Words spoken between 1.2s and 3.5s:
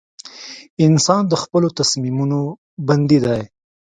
د خپلو تصمیمونو بندي دی.